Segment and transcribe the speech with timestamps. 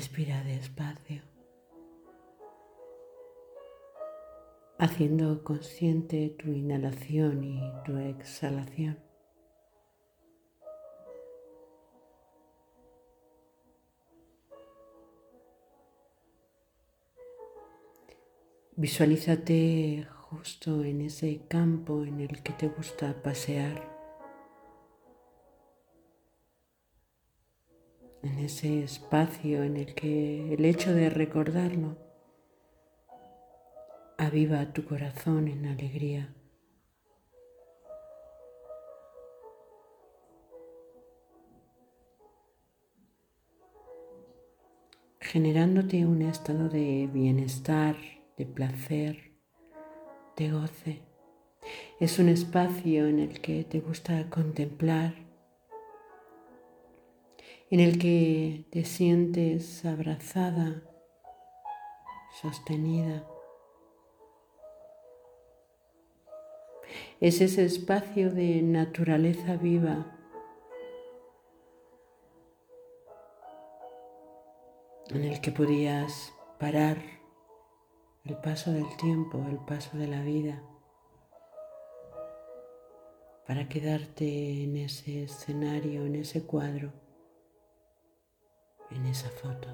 [0.00, 1.20] Respira despacio,
[4.78, 8.98] haciendo consciente tu inhalación y tu exhalación.
[18.76, 23.89] Visualízate justo en ese campo en el que te gusta pasear,
[28.22, 31.96] en ese espacio en el que el hecho de recordarlo
[34.18, 36.34] aviva tu corazón en alegría.
[45.32, 47.94] generándote un estado de bienestar,
[48.36, 49.30] de placer,
[50.36, 51.02] de goce.
[52.00, 55.14] Es un espacio en el que te gusta contemplar,
[57.70, 60.82] en el que te sientes abrazada,
[62.42, 63.24] sostenida.
[67.20, 70.16] Es ese espacio de naturaleza viva
[75.10, 76.98] en el que podías parar
[78.24, 80.60] el paso del tiempo, el paso de la vida,
[83.46, 86.92] para quedarte en ese escenario, en ese cuadro,
[88.90, 89.68] en esa foto.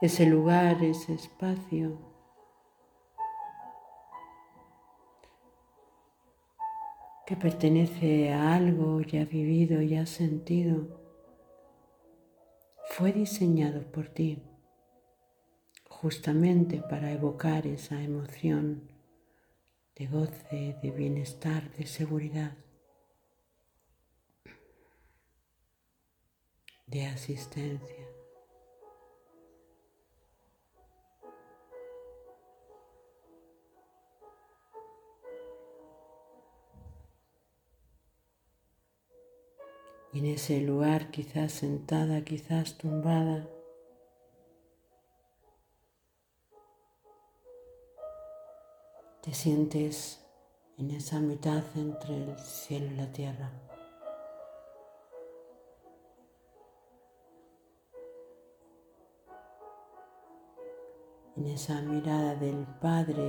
[0.00, 1.96] Ese lugar, ese espacio.
[7.24, 11.00] Que pertenece a algo ya vivido, ya sentido,
[12.90, 14.42] fue diseñado por ti
[16.02, 18.90] justamente para evocar esa emoción
[19.94, 22.56] de goce, de bienestar, de seguridad,
[26.88, 28.08] de asistencia.
[40.12, 43.48] Y en ese lugar, quizás sentada, quizás tumbada,
[49.22, 50.18] te sientes
[50.78, 53.52] en esa mitad entre el cielo y la tierra.
[61.36, 63.22] En esa mirada del Padre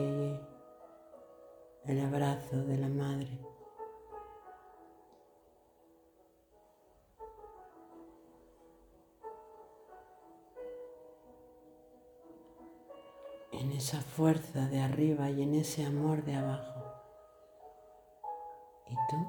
[1.85, 3.52] y el abrazo de la Madre.
[13.63, 16.83] En esa fuerza de arriba y en ese amor de abajo.
[18.89, 19.27] ¿Y tú?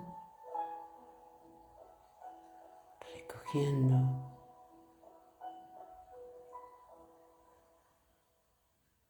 [3.14, 3.96] Recogiendo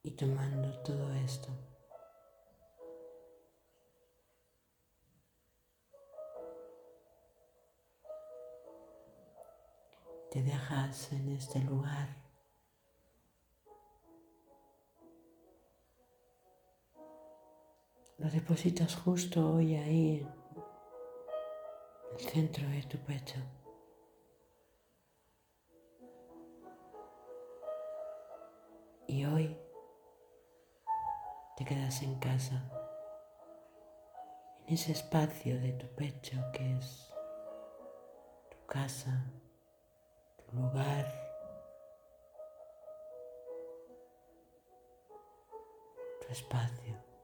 [0.03, 1.49] y tomando todo esto.
[10.29, 12.04] Te dejas en este lugar
[18.17, 20.27] Lo depositas justo hoy ahí,
[22.09, 23.35] en el centro de tu pecho.
[29.07, 29.57] Y hoy
[31.57, 32.63] te quedas en casa,
[34.65, 37.13] en ese espacio de tu pecho que es
[38.49, 39.25] tu casa,
[40.37, 41.25] tu lugar.
[46.25, 47.14] tu espacio.